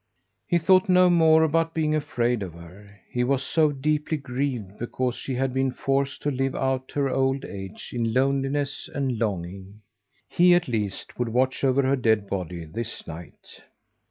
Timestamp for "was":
3.23-3.43